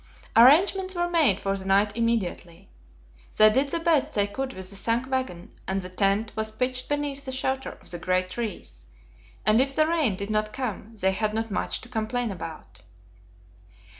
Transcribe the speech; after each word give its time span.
Arrangements 0.35 0.95
were 0.95 1.07
made 1.07 1.39
for 1.39 1.55
the 1.55 1.63
night 1.63 1.95
immediately. 1.95 2.67
They 3.37 3.51
did 3.51 3.67
the 3.67 3.79
best 3.79 4.15
they 4.15 4.25
could 4.25 4.51
with 4.53 4.71
the 4.71 4.75
sunk 4.75 5.11
wagon, 5.11 5.53
and 5.67 5.79
the 5.83 5.89
tent 5.89 6.31
was 6.35 6.49
pitched 6.49 6.89
beneath 6.89 7.23
the 7.25 7.31
shelter 7.31 7.73
of 7.79 7.91
the 7.91 7.99
great 7.99 8.29
trees; 8.29 8.87
and 9.45 9.61
if 9.61 9.75
the 9.75 9.85
rain 9.85 10.15
did 10.15 10.31
not 10.31 10.53
come, 10.53 10.93
they 10.95 11.11
had 11.11 11.35
not 11.35 11.51
much 11.51 11.81
to 11.81 11.87
complain 11.89 12.31
about. 12.31 12.81